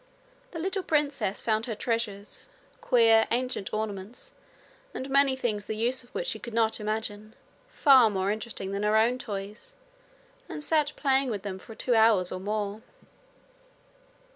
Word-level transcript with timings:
The 0.49 0.57
little 0.57 0.81
princess 0.81 1.41
found 1.43 1.67
her 1.67 1.75
treasures, 1.75 2.49
queer 2.81 3.27
ancient 3.29 3.71
ornaments, 3.71 4.31
and 4.95 5.07
many 5.11 5.35
things 5.35 5.67
the 5.67 5.75
use 5.75 6.03
of 6.03 6.09
which 6.09 6.25
she 6.25 6.39
could 6.39 6.55
not 6.55 6.79
imagine, 6.79 7.35
far 7.69 8.09
more 8.09 8.31
interesting 8.31 8.71
than 8.71 8.81
her 8.81 8.97
own 8.97 9.19
toys, 9.19 9.75
and 10.49 10.63
sat 10.63 10.93
playing 10.95 11.29
with 11.29 11.43
them 11.43 11.59
for 11.59 11.75
two 11.75 11.93
hours 11.93 12.31
or 12.31 12.39
more. 12.39 12.81